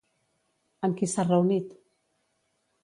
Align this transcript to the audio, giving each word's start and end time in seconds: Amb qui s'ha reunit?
Amb 0.87 0.97
qui 1.03 1.11
s'ha 1.13 1.27
reunit? 1.29 1.79